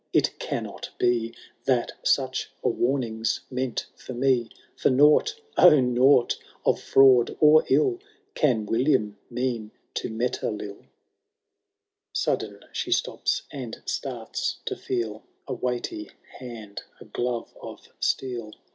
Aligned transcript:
it 0.13 0.39
cannot 0.39 0.89
be, 0.97 1.31
That 1.65 1.91
sueh 2.03 2.47
a 2.63 2.67
waming^s 2.69 3.41
meant 3.51 3.85
for 3.95 4.15
me, 4.15 4.49
For 4.75 4.89
nought— 4.89 5.39
oh 5.59 5.67
1 5.75 5.93
nought 5.93 6.39
of 6.65 6.81
fraud 6.81 7.37
or 7.39 7.63
ill 7.69 7.99
Can 8.33 8.65
William 8.65 9.19
mean 9.29 9.69
to 9.93 10.09
Metelill! 10.09 10.79
VII. 10.81 10.89
Sudden 12.13 12.63
ihe 12.63 12.91
stops— 12.91 13.43
and 13.51 13.83
starts 13.85 14.57
to 14.65 14.75
feel 14.75 15.21
A 15.47 15.53
weighty 15.53 16.09
hand, 16.39 16.81
a 16.99 17.05
glove 17.05 17.55
of 17.61 17.87
steel. 17.99 18.53